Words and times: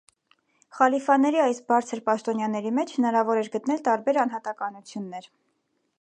Խալիֆաների 0.77 1.41
այս 1.43 1.59
բարձր 1.73 2.01
պաշտոնյաների 2.09 2.73
մեջ 2.79 2.95
հնարավոր 2.97 3.43
էր 3.45 3.53
գտնել 3.57 3.87
տարբեր 3.89 4.23
անհատականություններ։ 4.23 5.33